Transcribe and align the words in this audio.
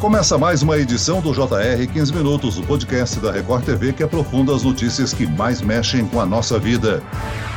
Começa 0.00 0.38
mais 0.38 0.62
uma 0.62 0.78
edição 0.78 1.20
do 1.20 1.30
JR 1.30 1.86
15 1.92 2.14
Minutos, 2.14 2.56
o 2.56 2.62
podcast 2.62 3.20
da 3.20 3.30
Record 3.30 3.66
TV 3.66 3.92
que 3.92 4.02
aprofunda 4.02 4.56
as 4.56 4.62
notícias 4.62 5.12
que 5.12 5.26
mais 5.26 5.60
mexem 5.60 6.06
com 6.06 6.18
a 6.18 6.24
nossa 6.24 6.58
vida. 6.58 7.02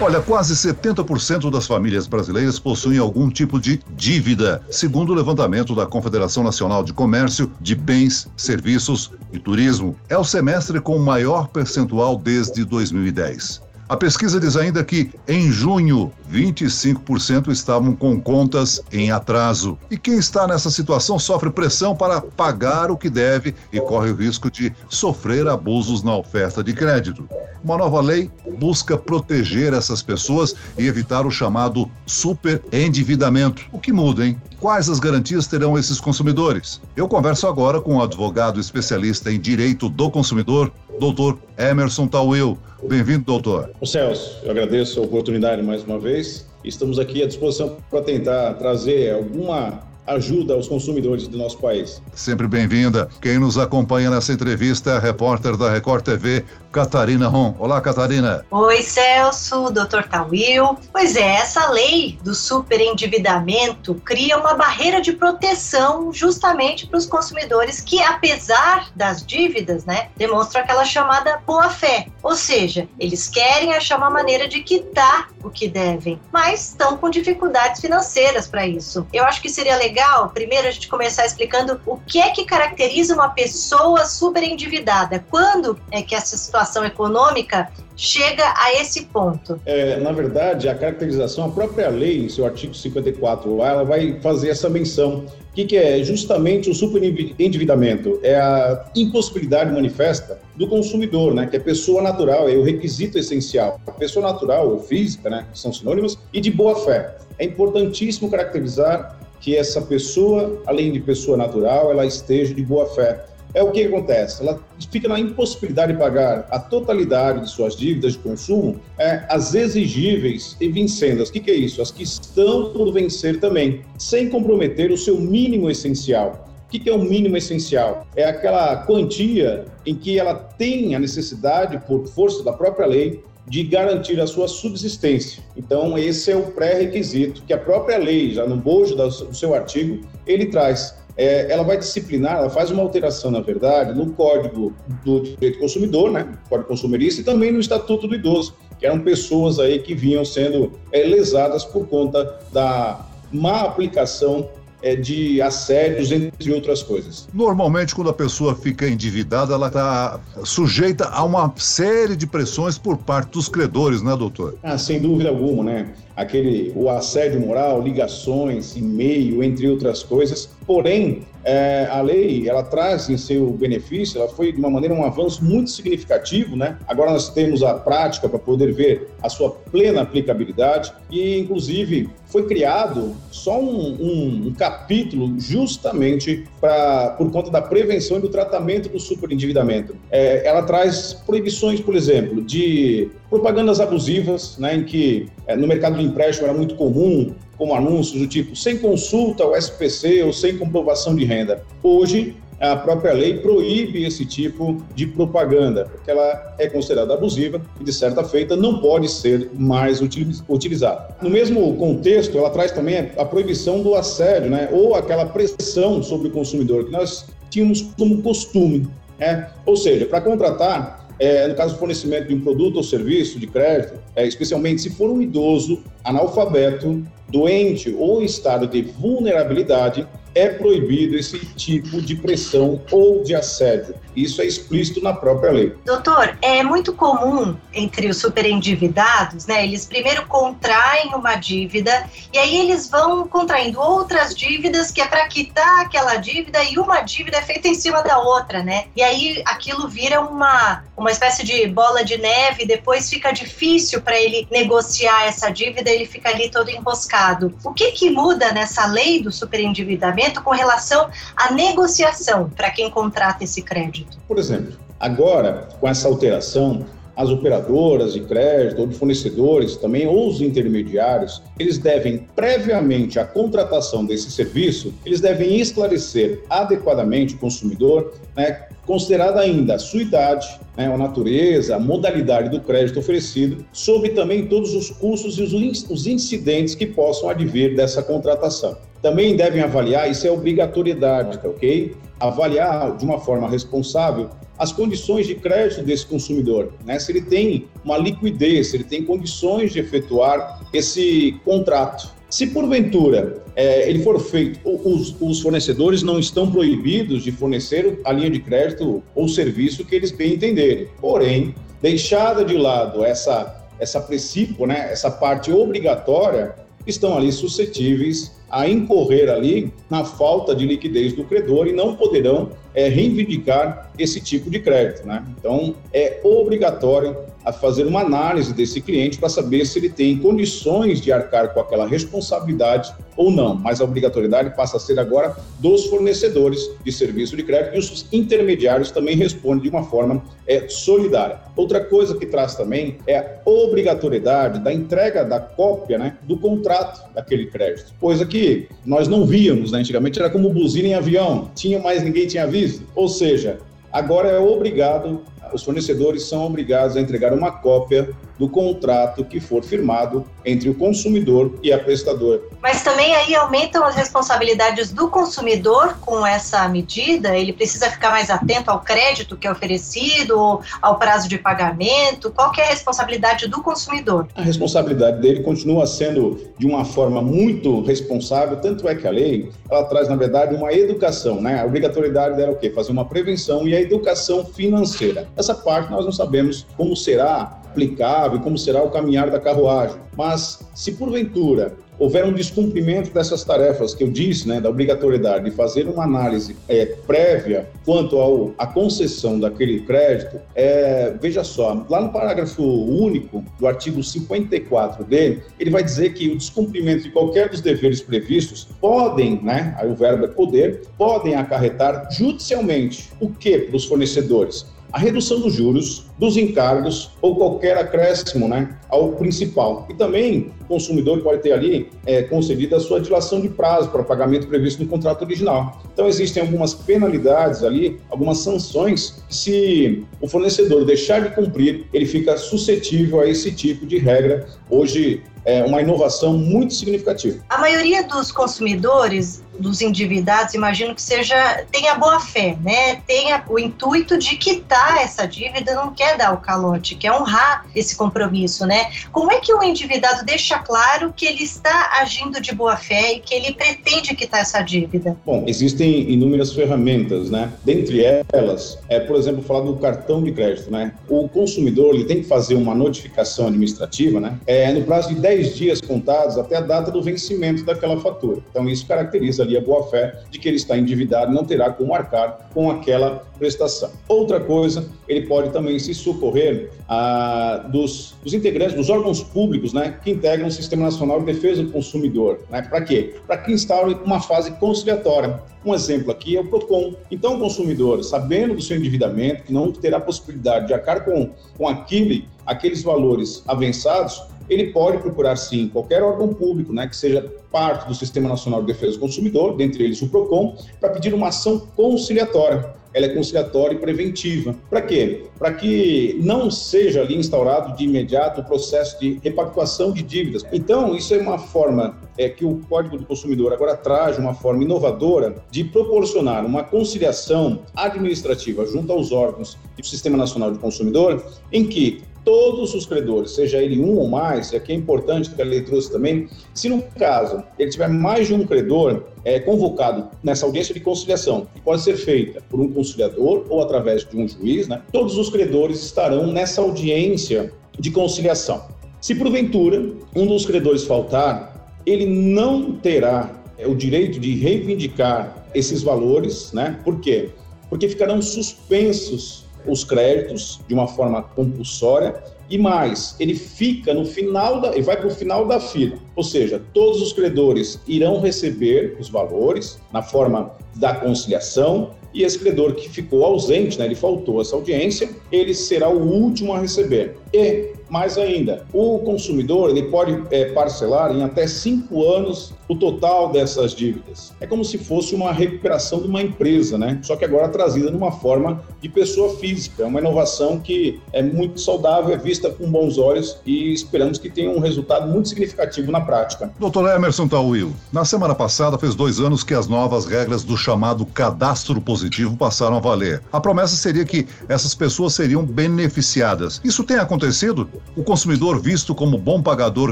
Olha, 0.02 0.20
quase 0.20 0.54
70% 0.54 1.50
das 1.50 1.66
famílias 1.66 2.06
brasileiras 2.06 2.60
possuem 2.60 3.00
algum 3.00 3.30
tipo 3.30 3.62
de 3.62 3.80
dívida, 3.96 4.62
segundo 4.70 5.14
o 5.14 5.16
levantamento 5.16 5.74
da 5.74 5.86
Confederação 5.86 6.44
Nacional 6.44 6.84
de 6.84 6.92
Comércio 6.92 7.50
de 7.62 7.76
Bens, 7.76 8.28
Serviços 8.36 9.12
e 9.32 9.40
Turismo. 9.40 9.96
É 10.10 10.18
o 10.18 10.26
semestre 10.26 10.82
com 10.82 10.98
o 10.98 11.04
maior 11.04 11.48
percentual 11.48 12.18
desde 12.18 12.66
2010. 12.66 13.62
A 13.88 13.96
pesquisa 13.96 14.40
diz 14.40 14.58
ainda 14.58 14.84
que, 14.84 15.12
em 15.28 15.52
junho, 15.52 16.12
25% 16.34 17.52
estavam 17.52 17.96
com 17.96 18.20
contas 18.20 18.82
em 18.92 19.12
atraso. 19.12 19.78
E 19.92 19.98
quem 19.98 20.16
está 20.16 20.48
nessa 20.48 20.72
situação 20.72 21.20
sofre 21.20 21.52
pressão 21.52 21.96
para 21.96 22.20
pagar 22.20 22.90
o 22.90 22.98
que 22.98 23.10
deve 23.10 23.54
e 23.72 23.80
corre 23.80 24.10
o 24.10 24.16
risco 24.16 24.50
de 24.50 24.74
sofrer 24.90 25.48
abusos 25.48 26.02
na 26.02 26.18
oferta 26.18 26.64
de 26.64 26.74
crédito. 26.74 27.30
Uma 27.64 27.78
nova 27.78 28.02
lei 28.02 28.32
busca 28.58 28.98
proteger 28.98 29.74
essas 29.74 30.02
pessoas 30.02 30.56
e 30.78 30.88
evitar 30.88 31.26
o 31.26 31.32
chamado 31.32 31.90
superendividamento. 32.06 33.64
O 33.72 33.80
que 33.80 33.94
muda, 33.94 34.26
hein? 34.26 34.42
Quais 34.60 34.90
as 34.90 35.00
garantias 35.00 35.46
terão 35.46 35.78
esses 35.78 36.00
consumidores? 36.00 36.82
Eu 36.96 37.08
converso 37.08 37.48
agora 37.48 37.80
com 37.80 37.92
o 37.92 37.98
um 37.98 38.02
advogado 38.02 38.60
especialista 38.60 39.32
em 39.32 39.40
direito 39.40 39.88
do 39.88 40.10
consumidor, 40.10 40.72
doutor 41.00 41.38
Emerson 41.58 42.08
Tawil. 42.08 42.58
Bem-vindo, 42.88 43.24
doutor. 43.24 43.72
O 43.80 43.86
Celso, 43.86 44.40
eu 44.44 44.52
agradeço 44.52 45.00
a 45.00 45.04
oportunidade 45.04 45.64
mais 45.64 45.84
uma 45.84 45.98
vez. 45.98 46.23
Estamos 46.64 46.98
aqui 47.00 47.22
à 47.22 47.28
disposição 47.28 47.78
para 47.90 48.02
tentar 48.02 48.54
trazer 48.54 49.14
alguma 49.14 49.82
ajuda 50.06 50.54
aos 50.54 50.68
consumidores 50.68 51.28
do 51.28 51.38
nosso 51.38 51.58
país. 51.58 52.02
Sempre 52.14 52.48
bem-vinda. 52.48 53.08
Quem 53.22 53.40
nos 53.40 53.58
acompanha 53.58 54.10
nessa 54.10 54.34
entrevista 54.34 54.92
é 54.92 54.98
a 54.98 55.00
repórter 55.00 55.56
da 55.56 55.72
Record 55.72 56.04
TV, 56.04 56.44
Catarina 56.74 57.28
Ron. 57.28 57.56
Olá, 57.60 57.80
Catarina. 57.80 58.44
Oi, 58.50 58.82
Celso, 58.82 59.70
Dr. 59.70 60.08
Tawil. 60.10 60.76
Pois 60.92 61.16
é, 61.16 61.36
essa 61.36 61.70
lei 61.70 62.18
do 62.24 62.34
superendividamento 62.34 63.94
cria 64.04 64.40
uma 64.40 64.56
barreira 64.56 65.00
de 65.00 65.14
proteção 65.14 66.12
justamente 66.12 66.88
para 66.88 66.98
os 66.98 67.06
consumidores 67.06 67.80
que, 67.80 68.02
apesar 68.02 68.90
das 68.96 69.24
dívidas, 69.24 69.86
né, 69.86 70.10
demonstram 70.18 70.64
aquela 70.64 70.84
chamada 70.84 71.40
boa-fé. 71.46 72.08
Ou 72.24 72.36
seja, 72.36 72.90
eles 73.00 73.28
querem 73.28 73.76
achar 73.76 74.00
uma 74.00 74.10
maneira 74.10 74.48
de 74.48 74.62
quitar 74.62 75.30
o 75.44 75.52
que 75.52 75.68
devem, 75.68 76.20
mas 76.32 76.70
estão 76.70 76.98
com 76.98 77.08
dificuldades 77.08 77.82
financeiras 77.82 78.48
para 78.48 78.66
isso. 78.66 79.06
Eu 79.14 79.26
acho 79.26 79.42
que 79.42 79.50
seria 79.50 79.76
legal, 79.76 80.30
primeiro, 80.30 80.68
a 80.68 80.72
gente 80.72 80.88
começar 80.88 81.24
explicando 81.24 81.80
o 81.86 81.98
que 81.98 82.20
é 82.20 82.32
que 82.32 82.46
caracteriza 82.46 83.14
uma 83.14 83.30
pessoa 83.30 84.06
superendividada. 84.06 85.24
Quando 85.30 85.80
é 85.92 86.02
que 86.02 86.16
essa 86.16 86.36
situação 86.36 86.63
situação 86.64 86.86
econômica 86.86 87.70
chega 87.96 88.44
a 88.58 88.74
esse 88.82 89.06
ponto? 89.06 89.60
É, 89.66 89.98
na 89.98 90.12
verdade, 90.12 90.68
a 90.68 90.76
caracterização, 90.76 91.46
a 91.46 91.50
própria 91.50 91.90
lei, 91.90 92.26
em 92.26 92.30
seu 92.30 92.46
artigo 92.46 92.74
54, 92.74 93.62
ela 93.62 93.84
vai 93.84 94.20
fazer 94.22 94.50
essa 94.50 94.70
menção. 94.70 95.26
O 95.52 95.54
que, 95.54 95.66
que 95.66 95.78
é? 95.78 96.04
Justamente 96.04 96.70
o 96.70 96.74
superendividamento. 96.74 98.20
É 98.24 98.36
a 98.40 98.86
impossibilidade 98.96 99.72
manifesta 99.72 100.40
do 100.56 100.68
consumidor, 100.68 101.34
né? 101.34 101.46
Que 101.46 101.58
é 101.58 101.60
pessoa 101.60 102.02
natural, 102.02 102.50
é 102.50 102.54
o 102.54 102.64
requisito 102.64 103.20
essencial. 103.20 103.80
A 103.86 103.92
pessoa 103.92 104.26
natural 104.26 104.70
ou 104.70 104.80
física, 104.80 105.30
né? 105.30 105.46
Que 105.52 105.60
são 105.60 105.72
sinônimos, 105.72 106.18
e 106.34 106.42
de 106.42 106.50
boa 106.50 106.76
fé. 106.84 107.16
É 107.38 107.46
importantíssimo 107.46 108.32
caracterizar 108.32 109.20
que 109.40 109.56
essa 109.56 109.82
pessoa, 109.82 110.62
além 110.66 110.92
de 110.92 111.00
pessoa 111.02 111.36
natural, 111.36 111.92
ela 111.92 112.06
esteja 112.06 112.54
de 112.54 112.64
boa 112.64 112.86
fé 112.88 113.26
é 113.54 113.62
o 113.62 113.72
que 113.72 113.84
acontece? 113.84 114.42
Ela 114.42 114.60
fica 114.92 115.08
na 115.08 115.20
impossibilidade 115.20 115.94
de 115.94 116.00
pagar 116.00 116.48
a 116.50 116.60
totalidade 116.60 117.42
de 117.42 117.50
suas 117.50 117.76
dívidas 117.76 118.14
de 118.14 118.20
consumo, 118.20 118.80
é, 118.98 119.24
as 119.30 119.54
exigíveis 119.54 120.58
e 120.60 120.68
vincendas. 120.68 121.30
O 121.30 121.34
que, 121.34 121.40
que 121.40 121.52
é 121.52 121.56
isso? 121.56 121.82
As 121.82 121.92
que 121.92 122.04
estão 122.04 122.72
por 122.72 122.92
vencer 122.92 123.40
também, 123.40 123.82
sem 123.98 124.30
comprometer 124.30 124.92
o 124.92 124.98
seu 124.98 125.20
mínimo 125.20 125.70
essencial. 125.70 126.50
O 126.66 126.70
que, 126.74 126.80
que 126.80 126.90
é 126.90 126.94
o 126.94 127.00
mínimo 127.00 127.38
essencial? 127.38 128.08
É 128.16 128.26
aquela 128.26 128.78
quantia 128.78 129.66
em 129.86 129.94
que 129.94 130.20
ela 130.20 130.34
tem 130.34 130.96
a 130.96 131.00
necessidade, 131.00 131.80
por 131.86 132.08
força 132.08 132.44
da 132.44 132.52
própria 132.52 132.88
lei, 132.88 133.24
de 133.48 133.64
garantir 133.64 134.20
a 134.20 134.26
sua 134.26 134.48
subsistência. 134.48 135.44
Então, 135.56 135.98
esse 135.98 136.32
é 136.32 136.36
o 136.36 136.44
pré-requisito 136.44 137.44
que 137.44 137.54
a 137.54 137.58
própria 137.58 137.98
lei, 137.98 138.34
já 138.34 138.48
no 138.48 138.56
bojo 138.56 138.96
do 138.96 139.36
seu 139.36 139.54
artigo, 139.54 140.00
ele 140.26 140.46
traz 140.46 140.96
é, 141.16 141.52
ela 141.52 141.64
vai 141.64 141.78
disciplinar, 141.78 142.38
ela 142.38 142.50
faz 142.50 142.72
uma 142.72 142.82
alteração, 142.82 143.30
na 143.32 143.40
verdade, 143.40 143.94
no 143.94 144.12
Código 144.14 144.74
do 145.04 145.22
Direito 145.22 145.56
do 145.56 145.60
Consumidor, 145.60 146.12
né, 146.12 146.28
Código 146.50 146.70
Consumerista, 146.70 147.22
e 147.22 147.24
também 147.24 147.52
no 147.52 147.60
Estatuto 147.60 148.08
do 148.08 148.16
Idoso, 148.16 148.56
que 148.80 148.86
eram 148.86 149.00
pessoas 149.00 149.60
aí 149.60 149.80
que 149.80 149.94
vinham 149.94 150.26
sendo 150.26 150.74
é, 150.92 151.04
lesadas 151.04 151.64
por 151.64 151.88
conta 151.88 152.40
da 152.52 153.06
má 153.32 153.62
aplicação 153.62 154.50
é, 154.84 154.96
de 154.96 155.42
assédios, 155.42 156.12
entre 156.12 156.52
outras 156.52 156.84
coisas. 156.84 157.28
Normalmente, 157.34 157.96
quando 157.96 158.10
a 158.10 158.14
pessoa 158.14 158.54
fica 158.54 158.88
endividada, 158.88 159.54
ela 159.54 159.68
está 159.68 160.20
sujeita 160.44 161.08
a 161.08 161.24
uma 161.24 161.52
série 161.56 162.16
de 162.16 162.28
pressões 162.28 162.78
por 162.78 162.98
parte 162.98 163.32
dos 163.32 163.48
credores, 163.48 164.02
né, 164.02 164.16
doutor? 164.16 164.58
Ah, 164.62 164.78
sem 164.78 165.00
dúvida 165.00 165.30
alguma, 165.30 165.64
né? 165.64 165.94
Aquele, 166.16 166.72
o 166.76 166.90
assédio 166.90 167.40
moral, 167.40 167.82
ligações, 167.82 168.76
e-mail, 168.76 169.44
entre 169.44 169.68
outras 169.68 170.04
coisas. 170.04 170.50
Porém, 170.66 171.24
é, 171.44 171.88
a 171.92 172.02
lei, 172.02 172.48
ela 172.48 172.64
traz 172.64 173.10
em 173.10 173.18
seu 173.18 173.52
benefício, 173.52 174.20
ela 174.20 174.30
foi 174.30 174.52
de 174.52 174.60
uma 174.60 174.70
maneira 174.70 174.96
um 174.96 175.04
avanço 175.04 175.44
muito 175.44 175.70
significativo, 175.70 176.56
né? 176.56 176.78
Agora 176.88 177.12
nós 177.12 177.30
temos 177.30 177.62
a 177.64 177.74
prática 177.74 178.30
para 178.30 178.40
poder 178.40 178.74
ver 178.74 179.10
a 179.22 179.30
sua 179.30 179.50
plena 179.52 180.02
aplicabilidade 180.02 180.94
e, 181.12 181.38
inclusive, 181.40 182.10
foi 182.26 182.48
criado 182.48 183.16
só 183.30 183.60
um, 183.60 183.94
um, 184.00 184.48
um 184.48 184.54
capítulo 184.54 185.38
justamente 185.38 186.46
pra, 186.62 187.10
por 187.18 187.30
conta 187.32 187.52
da 187.52 187.62
prevenção 187.62 188.18
e 188.18 188.22
do 188.22 188.30
tratamento 188.30 188.90
do 188.90 189.00
superendividamento. 189.00 189.96
É, 190.10 190.48
ela 190.48 190.64
traz 190.64 191.14
proibições, 191.26 191.82
por 191.82 191.96
exemplo, 191.96 192.42
de 192.42 193.12
propagandas 193.34 193.80
abusivas, 193.80 194.60
né, 194.60 194.76
em 194.76 194.84
que 194.84 195.28
é, 195.48 195.56
no 195.56 195.68
mercado 195.68 195.98
de 195.98 196.04
empréstimo 196.04 196.48
era 196.48 196.56
muito 196.56 196.76
comum 196.76 197.34
como 197.58 197.74
anúncios 197.74 198.22
do 198.22 198.28
tipo 198.28 198.56
sem 198.56 198.78
consulta 198.78 199.44
ao 199.44 199.56
SPC 199.56 200.22
ou 200.22 200.32
sem 200.32 200.56
comprovação 200.56 201.16
de 201.16 201.26
renda. 201.26 201.64
Hoje, 201.82 202.36
a 202.60 202.76
própria 202.76 203.12
lei 203.12 203.40
proíbe 203.40 204.06
esse 204.06 204.24
tipo 204.24 204.78
de 204.94 205.08
propaganda, 205.08 205.86
porque 205.86 206.12
ela 206.12 206.56
é 206.60 206.68
considerada 206.68 207.16
abusiva 207.16 207.60
e, 207.82 207.84
de 207.84 207.92
certa 207.92 208.24
feita, 208.24 208.56
não 208.56 208.80
pode 208.80 209.10
ser 209.10 209.50
mais 209.56 210.00
utilizada. 210.00 211.16
No 211.20 211.32
mesmo 211.32 211.76
contexto, 211.76 212.38
ela 212.38 212.52
traz 212.52 212.72
também 212.72 213.10
a 213.18 213.26
proibição 213.26 213.82
do 213.82 213.96
assédio, 213.96 214.52
né, 214.52 214.70
ou 214.72 214.94
aquela 214.94 215.26
pressão 215.26 216.04
sobre 216.04 216.28
o 216.28 216.32
consumidor, 216.32 216.86
que 216.86 216.92
nós 216.92 217.26
tínhamos 217.50 217.82
como 217.98 218.22
costume. 218.22 218.88
Né? 219.20 219.50
Ou 219.66 219.76
seja, 219.76 220.06
para 220.06 220.22
contratar, 220.22 221.03
é, 221.20 221.48
no 221.48 221.56
caso 221.56 221.74
do 221.74 221.80
fornecimento 221.80 222.28
de 222.28 222.34
um 222.34 222.42
produto 222.42 222.78
ou 222.78 222.84
serviço 222.84 223.40
de 223.40 223.48
crédito, 223.48 224.00
é, 224.16 224.26
especialmente 224.26 224.82
se 224.82 224.90
for 224.90 225.10
um 225.10 225.22
idoso 225.22 225.84
analfabeto, 226.04 227.06
doente 227.30 227.96
ou 227.98 228.22
em 228.22 228.26
estado 228.26 228.68
de 228.68 228.82
vulnerabilidade, 228.82 230.08
é 230.36 230.50
proibido 230.50 231.16
esse 231.16 231.40
tipo 231.56 232.02
de 232.02 232.16
pressão 232.16 232.82
ou 232.92 233.24
de 233.24 233.36
assédio. 233.36 233.96
Isso 234.16 234.42
é 234.42 234.46
explícito 234.46 235.02
na 235.02 235.14
própria 235.14 235.52
lei. 235.52 235.76
Doutor, 235.86 236.38
é 236.42 236.62
muito 236.64 236.94
comum 236.94 237.56
entre 237.74 238.08
os 238.08 238.18
superendividados, 238.18 239.46
né? 239.46 239.64
Eles 239.64 239.86
primeiro 239.86 240.26
contraem 240.28 241.14
uma 241.16 241.36
dívida 241.36 242.10
e 242.32 242.38
aí 242.38 242.58
eles 242.60 242.90
vão 242.90 243.28
contraindo 243.28 243.80
outras 243.80 244.36
dívidas 244.36 244.92
que 244.92 245.02
é 245.02 245.08
para 245.08 245.28
quitar 245.28 245.82
aquela 245.82 246.16
dívida 246.18 246.64
e 246.64 246.78
uma 246.78 247.02
dívida 247.02 247.38
é 247.38 247.42
feita 247.42 247.68
em 247.68 247.74
cima 247.74 248.02
da 248.02 248.20
outra, 248.20 248.62
né? 248.62 248.86
E 248.96 249.02
aí 249.02 249.42
aquilo 249.46 249.88
vira 249.88 250.22
uma, 250.22 250.84
uma 250.96 251.12
espécie 251.12 251.44
de 251.44 251.68
bola 251.68 252.04
de 252.04 252.18
neve, 252.18 252.66
depois 252.66 253.10
fica 253.10 253.32
difícil 253.32 254.02
para 254.02 254.20
ele 254.20 254.48
negociar 254.52 255.26
essa 255.26 255.50
dívida, 255.50 255.90
ele 255.90 256.06
fica 256.06 256.30
ali 256.30 256.50
todo 256.50 256.70
enroscado. 256.70 257.54
O 257.64 257.74
que 257.74 257.92
que 257.92 258.10
muda 258.10 258.52
nessa 258.52 258.86
lei 258.86 259.22
do 259.22 259.32
superendividamento? 259.32 260.44
com 260.44 260.52
relação 260.52 261.10
à 261.36 261.52
negociação 261.52 262.50
para 262.50 262.70
quem 262.70 262.90
contrata 262.90 263.44
esse 263.44 263.62
crédito? 263.62 264.03
Por 264.28 264.38
exemplo, 264.38 264.74
agora, 265.00 265.68
com 265.80 265.88
essa 265.88 266.08
alteração, 266.08 266.86
as 267.16 267.30
operadoras 267.30 268.14
de 268.14 268.22
crédito 268.22 268.82
ou 268.82 268.88
de 268.88 268.96
fornecedores 268.96 269.76
também, 269.76 270.08
ou 270.08 270.28
os 270.28 270.42
intermediários, 270.42 271.42
eles 271.60 271.78
devem, 271.78 272.28
previamente 272.36 273.20
à 273.20 273.26
contratação 273.26 274.06
desse 274.06 274.32
serviço, 274.32 274.94
eles 275.06 275.22
devem 275.22 275.60
esclarecer 275.60 276.44
adequadamente 276.50 277.36
o 277.36 277.38
consumidor, 277.38 278.14
né, 278.36 278.66
considerada 278.86 279.40
ainda 279.40 279.76
a 279.76 279.80
sua 279.80 280.02
idade, 280.02 280.60
né, 280.76 280.88
a 280.88 280.98
natureza, 280.98 281.76
a 281.76 281.80
modalidade 281.80 282.50
do 282.50 282.60
crédito 282.60 283.00
oferecido, 283.00 283.64
sobre 283.72 284.10
também 284.10 284.48
todos 284.48 284.74
os 284.74 284.90
custos 284.90 285.38
e 285.38 285.44
os 285.44 286.08
incidentes 286.08 286.74
que 286.74 286.88
possam 286.88 287.30
advir 287.30 287.76
dessa 287.76 288.02
contratação. 288.02 288.76
Também 289.02 289.36
devem 289.36 289.62
avaliar, 289.62 290.10
isso 290.10 290.26
é 290.26 290.32
obrigatoriedade, 290.32 291.38
tá 291.38 291.48
ok? 291.48 291.94
Avaliar 292.28 292.96
de 292.96 293.06
uma 293.06 293.20
forma 293.20 293.50
responsável 293.50 294.30
as 294.58 294.72
condições 294.72 295.28
de 295.28 295.36
crédito 295.36 295.84
desse 295.84 296.06
consumidor, 296.06 296.74
né? 296.86 297.00
Se 297.00 297.12
ele 297.12 297.22
tem 297.22 297.68
uma 297.84 297.98
liquidez, 297.98 298.68
se 298.68 298.78
ele 298.78 298.84
tem 298.84 299.04
condições 299.04 299.74
de 299.74 299.80
efetuar 299.80 300.62
esse 300.72 301.40
contrato. 301.44 302.14
Se 302.30 302.48
porventura 302.48 303.44
é, 303.56 303.90
ele 303.90 304.04
for 304.04 304.20
feito, 304.20 304.60
os, 304.64 305.16
os, 305.20 305.42
fornecedores 305.42 306.02
não 306.02 306.18
estão 306.18 306.50
proibidos 306.50 307.24
de 307.24 307.32
fornecer 307.32 308.00
a 308.04 308.12
linha 308.12 308.30
de 308.30 308.40
crédito 308.40 309.04
ou 309.14 309.28
serviço 309.28 309.86
que 309.86 309.96
eles 309.96 310.12
bem 310.12 310.34
entenderem. 310.36 310.88
Porém, 311.00 311.54
deixada 311.82 312.44
de 312.44 312.58
lado 312.58 313.04
essa 313.04 313.60
essa 313.80 314.00
princípio, 314.00 314.66
né, 314.66 314.88
essa 314.92 315.12
parte 315.12 315.52
obrigatória, 315.52 316.56
estão 316.88 317.18
ali 317.18 317.32
suscetíveis 317.32 318.32
a 318.54 318.70
incorrer 318.70 319.32
ali 319.32 319.74
na 319.90 320.06
falta 320.06 320.54
de 320.54 320.64
liquidez 320.64 321.14
do 321.14 321.24
credor 321.24 321.66
e 321.66 321.74
não 321.74 321.96
poderão 321.96 322.52
é, 322.76 322.88
reivindicar 322.88 323.92
esse 323.98 324.22
tipo 324.22 324.48
de 324.50 324.60
crédito. 324.60 325.08
Né? 325.08 325.26
Então, 325.36 325.76
é 325.92 326.20
obrigatório 326.24 327.18
a 327.44 327.52
fazer 327.52 327.86
uma 327.86 328.02
análise 328.02 328.54
desse 328.54 328.80
cliente 328.80 329.18
para 329.18 329.28
saber 329.28 329.66
se 329.66 329.78
ele 329.80 329.90
tem 329.90 330.18
condições 330.18 331.02
de 331.02 331.12
arcar 331.12 331.54
com 331.54 331.60
aquela 331.60 331.86
responsabilidade 331.86 332.94
ou 333.18 333.30
não. 333.30 333.56
Mas 333.56 333.82
a 333.82 333.84
obrigatoriedade 333.84 334.56
passa 334.56 334.78
a 334.78 334.80
ser 334.80 335.00
agora 335.00 335.36
dos 335.60 335.86
fornecedores 335.88 336.72
de 336.84 336.92
serviço 336.92 337.36
de 337.36 337.44
crédito 337.44 337.76
e 337.76 337.80
os 337.80 338.08
intermediários 338.12 338.92
também 338.92 339.16
respondem 339.16 339.64
de 339.64 339.70
uma 339.70 339.84
forma 339.84 340.24
é, 340.48 340.68
solidária. 340.70 341.40
Outra 341.56 341.84
coisa 341.84 342.16
que 342.18 342.26
traz 342.26 342.56
também 342.56 342.98
é 343.06 343.18
a 343.18 343.34
obrigatoriedade 343.46 344.60
da 344.60 344.74
entrega 344.74 345.24
da 345.24 345.40
cópia 345.40 345.98
né, 345.98 346.18
do 346.24 346.38
contrato 346.38 347.14
daquele 347.14 347.48
crédito, 347.48 347.94
coisa 348.00 348.26
que 348.26 348.43
nós 348.86 349.08
não 349.08 349.26
víamos, 349.26 349.72
né? 349.72 349.80
antigamente 349.80 350.20
era 350.20 350.30
como 350.30 350.50
buzina 350.50 350.88
em 350.90 350.94
avião, 350.94 351.50
tinha, 351.56 351.80
mas 351.80 352.04
ninguém 352.04 352.28
tinha 352.28 352.46
visto. 352.48 352.84
Ou 352.96 353.08
seja, 353.08 353.60
agora 353.92 354.30
é 354.30 354.40
obrigado 354.40 355.22
os 355.52 355.64
fornecedores 355.64 356.24
são 356.24 356.46
obrigados 356.46 356.96
a 356.96 357.02
entregar 357.02 357.34
uma 357.34 357.52
cópia 357.52 358.10
do 358.38 358.50
contrato 358.50 359.24
que 359.24 359.40
for 359.40 359.64
firmado 359.64 360.26
entre 360.46 360.70
o 360.70 360.74
consumidor 360.74 361.58
e 361.62 361.72
a 361.72 361.80
prestadora. 361.80 362.42
Mas 362.62 362.84
também 362.84 363.14
aí 363.16 363.36
aumentam 363.36 363.84
as 363.86 363.96
responsabilidades 363.96 364.92
do 364.92 365.10
consumidor 365.10 365.98
com 366.02 366.26
essa 366.26 366.68
medida? 366.68 367.38
Ele 367.38 367.54
precisa 367.54 367.90
ficar 367.90 368.10
mais 368.10 368.30
atento 368.30 368.72
ao 368.72 368.82
crédito 368.82 369.38
que 369.38 369.48
é 369.48 369.52
oferecido, 369.52 370.62
ao 370.82 370.98
prazo 370.98 371.30
de 371.30 371.38
pagamento? 371.38 372.32
Qual 372.32 372.52
que 372.52 372.62
é 372.62 372.66
a 372.66 372.70
responsabilidade 372.70 373.48
do 373.48 373.62
consumidor? 373.62 374.28
A 374.36 374.42
responsabilidade 374.42 375.22
dele 375.22 375.44
continua 375.44 375.86
sendo 375.86 376.40
de 376.58 376.66
uma 376.66 376.84
forma 376.86 377.22
muito 377.22 377.82
responsável, 377.84 378.58
tanto 378.58 378.88
é 378.88 378.96
que 378.96 379.08
a 379.08 379.12
lei, 379.12 379.52
ela 379.70 379.84
traz, 379.86 380.10
na 380.10 380.16
verdade, 380.16 380.56
uma 380.56 380.74
educação, 380.74 381.42
né? 381.42 381.62
A 381.62 381.66
obrigatoriedade 381.66 382.36
dela 382.36 382.52
é 382.52 382.54
o 382.54 382.58
quê? 382.58 382.70
Fazer 382.70 382.92
uma 382.92 383.06
prevenção 383.06 383.68
e 383.68 383.76
a 383.76 383.82
educação 383.82 384.46
financeira. 384.46 385.28
Essa 385.36 385.56
parte 385.56 385.92
nós 385.92 386.06
não 386.06 386.12
sabemos 386.12 386.66
como 386.78 386.96
será 386.96 387.60
aplicável, 387.66 388.40
como 388.40 388.58
será 388.58 388.84
o 388.84 388.92
caminhar 388.92 389.30
da 389.32 389.40
carruagem. 389.40 389.98
Mas 390.16 390.60
se 390.76 390.92
porventura 390.94 391.76
houver 392.00 392.26
um 392.26 392.34
descumprimento 392.34 393.12
dessas 393.14 393.44
tarefas 393.44 393.94
que 393.94 394.04
eu 394.04 394.10
disse, 394.10 394.48
né, 394.48 394.60
da 394.60 394.70
obrigatoriedade 394.70 395.46
de 395.46 395.52
fazer 395.52 395.88
uma 395.88 396.04
análise 396.04 396.56
é, 396.68 396.86
prévia 396.86 397.70
quanto 397.86 398.54
à 398.58 398.68
concessão 398.68 399.40
daquele 399.40 399.82
crédito, 399.82 400.40
é, 400.56 401.14
veja 401.22 401.44
só, 401.44 401.86
lá 401.90 402.02
no 402.02 402.12
parágrafo 402.12 402.64
único 402.64 403.44
do 403.60 403.68
artigo 403.68 404.02
54D, 404.02 405.42
ele 405.60 405.70
vai 405.70 405.84
dizer 405.84 406.14
que 406.14 406.30
o 406.30 406.38
descumprimento 406.38 407.04
de 407.04 407.12
qualquer 407.12 407.50
dos 407.50 407.62
deveres 407.62 408.02
previstos 408.02 408.68
podem, 408.82 409.42
né, 409.42 409.76
aí 409.78 409.90
o 409.90 409.96
verbo 409.96 410.26
é 410.26 410.28
poder, 410.28 410.82
podem 410.98 411.36
acarretar 411.36 412.10
judicialmente 412.12 413.12
o 413.20 413.30
que 413.30 413.60
para 413.60 413.76
os 413.76 413.86
fornecedores? 413.86 414.73
A 414.94 415.00
redução 415.00 415.40
dos 415.40 415.56
juros, 415.56 416.06
dos 416.20 416.38
encargos 416.38 417.10
ou 417.20 417.36
qualquer 417.36 417.76
acréscimo 417.76 418.48
né, 418.48 418.78
ao 418.90 419.14
principal. 419.14 419.88
E 419.90 419.96
também 419.96 420.52
o 420.62 420.66
consumidor 420.66 421.20
pode 421.22 421.42
ter 421.42 421.52
ali 421.52 421.90
é, 422.06 422.22
concedida 422.22 422.78
a 422.78 422.80
sua 422.80 423.02
dilação 423.02 423.42
de 423.42 423.50
prazo 423.50 423.90
para 423.90 424.04
pagamento 424.04 424.48
previsto 424.48 424.84
no 424.84 424.88
contrato 424.88 425.24
original. 425.24 425.82
Então, 425.92 426.08
existem 426.08 426.44
algumas 426.44 426.76
penalidades 426.76 427.64
ali, 427.64 428.00
algumas 428.12 428.38
sanções, 428.38 429.24
que 429.28 429.36
se 429.36 430.06
o 430.22 430.28
fornecedor 430.28 430.86
deixar 430.86 431.22
de 431.22 431.36
cumprir, 431.36 431.88
ele 431.92 432.06
fica 432.06 432.38
suscetível 432.38 433.20
a 433.20 433.28
esse 433.28 433.52
tipo 433.52 433.88
de 433.88 433.98
regra. 433.98 434.48
Hoje, 434.70 435.24
é 435.46 435.64
uma 435.64 435.82
inovação 435.82 436.34
muito 436.38 436.74
significativa. 436.74 437.40
A 437.50 437.58
maioria 437.58 438.04
dos 438.04 438.32
consumidores, 438.32 439.44
dos 439.60 439.82
endividados, 439.82 440.54
imagino 440.54 440.96
que 440.96 441.02
seja 441.02 441.64
tenha 441.72 441.96
boa 441.96 442.20
fé, 442.20 442.58
né? 442.64 442.96
Tenha 443.08 443.44
o 443.48 443.60
intuito 443.60 444.18
de 444.18 444.36
quitar 444.38 444.98
essa 444.98 445.28
dívida, 445.28 445.76
não 445.76 445.94
quer 445.94 446.18
dar 446.18 446.34
o 446.34 446.38
calote, 446.38 446.96
quer 446.96 447.12
honrar 447.12 447.66
esse 447.76 447.96
compromisso, 447.96 448.66
né? 448.66 448.92
Como 449.12 449.32
é 449.32 449.40
que 449.40 449.54
o 449.54 449.62
endividado 449.62 450.26
deixa 450.26 450.58
claro 450.60 451.14
que 451.16 451.26
ele 451.26 451.44
está 451.44 451.92
agindo 452.02 452.42
de 452.42 452.54
boa 452.54 452.76
fé 452.76 453.14
e 453.14 453.20
que 453.20 453.34
ele 453.34 453.54
pretende 453.54 454.16
quitar 454.16 454.42
essa 454.42 454.62
dívida? 454.62 455.16
Bom, 455.26 455.44
existem 455.48 456.12
inúmeras 456.12 456.54
ferramentas, 456.54 457.30
né? 457.30 457.52
Dentre 457.64 458.04
elas, 458.32 458.78
é, 458.90 459.00
por 459.00 459.16
exemplo, 459.16 459.44
falar 459.44 459.62
do 459.62 459.76
cartão 459.78 460.24
de 460.24 460.32
crédito, 460.32 460.72
né? 460.72 460.94
O 461.08 461.28
consumidor 461.30 461.94
ele 461.94 462.06
tem 462.06 462.22
que 462.22 462.28
fazer 462.28 462.56
uma 462.56 462.74
notificação 462.74 463.48
administrativa, 463.48 464.20
né? 464.20 464.38
É, 464.48 464.72
no 464.72 464.84
prazo 464.84 465.10
de 465.10 465.16
10 465.16 465.33
10 465.34 465.56
dias 465.56 465.82
contados 465.82 466.38
até 466.38 466.58
a 466.58 466.62
data 466.62 466.92
do 466.92 467.02
vencimento 467.02 467.64
daquela 467.64 468.00
fatura. 468.00 468.40
Então, 468.52 468.70
isso 468.70 468.86
caracteriza 468.86 469.42
ali 469.42 469.58
a 469.58 469.62
boa-fé 469.62 470.22
de 470.30 470.38
que 470.38 470.48
ele 470.48 470.58
está 470.58 470.78
endividado 470.78 471.32
e 471.32 471.36
não 471.36 471.44
terá 471.44 471.72
como 471.72 471.94
arcar 471.94 472.50
com 472.54 472.70
aquela 472.70 473.24
prestação. 473.40 473.90
Outra 474.08 474.40
coisa, 474.40 474.88
ele 475.08 475.26
pode 475.26 475.50
também 475.50 475.80
se 475.80 475.94
socorrer 475.94 476.70
ah, 476.88 477.68
dos, 477.72 478.16
dos, 478.24 478.34
integrantes, 478.34 478.76
dos 478.76 478.90
órgãos 478.90 479.24
públicos 479.24 479.74
né, 479.74 479.98
que 480.04 480.12
integram 480.12 480.48
o 480.48 480.52
Sistema 480.52 480.84
Nacional 480.84 481.20
de 481.20 481.26
Defesa 481.26 481.64
do 481.64 481.72
Consumidor. 481.72 482.42
Né? 482.50 482.62
Para 482.62 482.82
quê? 482.82 483.16
Para 483.26 483.38
que 483.38 483.52
instaure 483.52 483.98
uma 484.06 484.22
fase 484.22 484.52
conciliatória. 484.52 485.42
Um 485.66 485.74
exemplo 485.74 486.12
aqui 486.12 486.36
é 486.36 486.42
o 486.42 486.46
PROCON. 486.46 486.94
Então, 487.10 487.38
o 487.38 487.40
consumidor, 487.40 488.04
sabendo 488.04 488.54
do 488.54 488.62
seu 488.62 488.78
endividamento, 488.78 489.44
que 489.44 489.54
não 489.54 489.72
terá 489.72 490.00
possibilidade 490.00 490.68
de 490.68 490.74
arcar 490.74 491.06
com, 491.06 491.32
com 491.58 491.68
aquele, 491.68 492.28
aqueles 492.46 492.84
valores 492.84 493.44
avançados, 493.48 494.22
ele 494.50 494.72
pode 494.72 494.98
procurar 494.98 495.36
sim 495.36 495.70
qualquer 495.70 496.04
órgão 496.04 496.34
público, 496.34 496.74
né, 496.74 496.88
que 496.88 496.96
seja 496.96 497.34
parte 497.52 497.88
do 497.88 497.96
Sistema 497.96 498.30
Nacional 498.30 498.62
de 498.62 498.68
Defesa 498.68 498.94
do 498.94 499.00
Consumidor, 499.00 499.56
dentre 499.56 499.84
eles 499.84 500.02
o 500.02 500.10
Procon, 500.10 500.56
para 500.80 500.90
pedir 500.90 501.14
uma 501.14 501.28
ação 501.28 501.60
conciliatória. 501.76 502.74
Ela 502.94 503.08
é 503.08 503.10
conciliatória 503.10 503.76
e 503.76 503.80
preventiva. 503.80 504.56
Para 504.70 504.80
quê? 504.80 505.24
Para 505.40 505.52
que 505.52 506.20
não 506.22 506.52
seja 506.52 507.02
ali 507.02 507.18
instaurado 507.18 507.76
de 507.76 507.86
imediato 507.86 508.42
o 508.42 508.44
processo 508.44 509.00
de 509.00 509.20
repactuação 509.24 509.92
de 509.92 510.04
dívidas. 510.04 510.46
Então, 510.54 510.96
isso 510.96 511.12
é 511.16 511.18
uma 511.18 511.40
forma 511.40 511.98
é, 512.20 512.30
que 512.30 512.46
o 512.46 512.60
Código 512.70 512.96
do 512.96 513.06
Consumidor 513.06 513.52
agora 513.52 513.76
traz 513.76 514.20
uma 514.20 514.36
forma 514.36 514.64
inovadora 514.64 515.44
de 515.50 515.64
proporcionar 515.64 516.46
uma 516.46 516.64
conciliação 516.64 517.62
administrativa 517.76 518.64
junto 518.68 518.92
aos 518.92 519.12
órgãos 519.12 519.58
do 519.76 519.84
Sistema 519.84 520.16
Nacional 520.16 520.52
de 520.52 520.60
Consumidor, 520.60 521.26
em 521.52 521.66
que 521.66 522.04
todos 522.24 522.74
os 522.74 522.86
credores, 522.86 523.32
seja 523.32 523.62
ele 523.62 523.80
um 523.82 523.98
ou 523.98 524.08
mais, 524.08 524.54
aqui 524.54 524.72
é 524.72 524.76
importante 524.76 525.30
que 525.30 525.42
a 525.42 525.46
lei 525.46 525.62
trouxe 525.62 525.92
também, 525.92 526.28
se 526.54 526.70
no 526.70 526.82
caso 526.82 527.44
ele 527.60 527.70
tiver 527.70 527.90
mais 527.90 528.28
de 528.28 528.34
um 528.34 528.46
credor 528.46 529.04
é, 529.26 529.40
convocado 529.40 530.10
nessa 530.24 530.46
audiência 530.46 530.74
de 530.74 530.80
conciliação, 530.80 531.48
que 531.54 531.62
pode 531.62 531.82
ser 531.82 531.96
feita 531.96 532.42
por 532.50 532.60
um 532.60 532.72
conciliador 532.72 533.46
ou 533.50 533.62
através 533.62 534.08
de 534.08 534.18
um 534.18 534.28
juiz, 534.28 534.68
né, 534.68 534.82
todos 534.92 535.18
os 535.18 535.30
credores 535.30 535.84
estarão 535.84 536.28
nessa 536.28 536.62
audiência 536.62 537.52
de 537.80 537.92
conciliação. 537.92 538.64
Se 539.02 539.16
porventura 539.16 539.92
um 540.16 540.26
dos 540.26 540.46
credores 540.46 540.84
faltar, 540.84 541.54
ele 541.86 542.06
não 542.06 542.74
terá 542.74 543.44
é, 543.58 543.68
o 543.68 543.76
direito 543.76 544.20
de 544.20 544.36
reivindicar 544.36 545.46
esses 545.54 545.84
valores, 545.84 546.52
né? 546.54 546.80
Por 546.84 547.00
quê? 547.00 547.30
Porque 547.70 547.90
ficarão 547.90 548.22
suspensos 548.22 549.43
os 549.68 549.84
créditos 549.84 550.60
de 550.68 550.74
uma 550.74 550.88
forma 550.88 551.22
compulsória 551.22 552.22
e 552.50 552.58
mais, 552.58 553.16
ele 553.20 553.36
fica 553.36 553.94
no 553.94 554.06
final 554.06 554.62
da, 554.62 554.74
ele 554.74 554.82
vai 554.82 554.98
para 554.98 555.08
o 555.08 555.12
final 555.12 555.48
da 555.48 555.60
fila, 555.60 555.98
ou 556.16 556.24
seja, 556.24 556.62
todos 556.74 557.02
os 557.02 557.14
credores 557.14 557.80
irão 557.88 558.20
receber 558.20 558.98
os 559.00 559.10
valores 559.10 559.80
na 559.92 560.02
forma 560.02 560.52
da 560.76 560.94
conciliação 560.94 561.92
e 562.14 562.24
esse 562.24 562.38
credor 562.38 562.76
que 562.76 562.88
ficou 562.88 563.26
ausente, 563.26 563.80
né, 563.80 563.86
ele 563.86 563.96
faltou 563.96 564.40
essa 564.40 564.56
audiência, 564.56 565.10
ele 565.32 565.54
será 565.54 565.90
o 565.90 566.00
último 566.00 566.54
a 566.54 566.60
receber. 566.60 567.18
E 567.34 567.74
mais 567.90 568.18
ainda, 568.18 568.66
o 568.72 569.00
consumidor 569.00 569.72
ele 569.72 569.84
pode 569.84 570.24
é, 570.30 570.46
parcelar 570.46 571.12
em 571.12 571.24
até 571.24 571.48
cinco 571.48 572.08
anos 572.08 572.54
o 572.68 572.76
total 572.76 573.32
dessas 573.32 573.74
dívidas. 573.74 574.32
É 574.40 574.46
como 574.46 574.64
se 574.64 574.78
fosse 574.78 575.16
uma 575.16 575.32
recuperação 575.32 576.02
de 576.02 576.08
uma 576.08 576.22
empresa, 576.22 576.78
né? 576.78 577.00
Só 577.02 577.16
que 577.16 577.26
agora 577.26 577.50
trazida 577.50 577.90
numa 577.90 578.12
forma 578.12 578.64
de 578.80 578.90
pessoa 578.90 579.36
física. 579.38 579.84
É 579.84 579.86
uma 579.86 580.00
inovação 580.00 580.60
que 580.60 581.00
é 581.12 581.22
muito 581.22 581.60
saudável, 581.60 582.14
é 582.14 582.18
com 582.40 582.70
bons 582.70 582.98
olhos 582.98 583.38
e 583.46 583.74
esperamos 583.74 584.18
que 584.18 584.30
tenha 584.30 584.50
um 584.50 584.60
resultado 584.60 585.08
muito 585.08 585.30
significativo 585.30 585.92
na 585.92 586.02
prática. 586.02 586.52
Doutor 586.60 586.90
Emerson 586.90 587.28
Tauil, 587.28 587.74
na 587.92 588.06
semana 588.06 588.36
passada 588.36 588.78
fez 588.78 588.96
dois 588.96 589.20
anos 589.20 589.44
que 589.44 589.54
as 589.54 589.68
novas 589.68 590.06
regras 590.06 590.44
do 590.44 590.58
chamado 590.58 591.06
cadastro 591.06 591.80
positivo 591.82 592.36
passaram 592.36 592.78
a 592.78 592.80
valer. 592.80 593.22
A 593.32 593.40
promessa 593.40 593.76
seria 593.76 594.06
que 594.06 594.28
essas 594.48 594.74
pessoas 594.76 595.14
seriam 595.14 595.46
beneficiadas. 595.46 596.62
Isso 596.64 596.84
tem 596.84 596.98
acontecido? 596.98 597.70
O 597.96 598.04
consumidor, 598.04 598.60
visto 598.60 598.94
como 598.96 599.18
bom 599.18 599.42
pagador, 599.42 599.92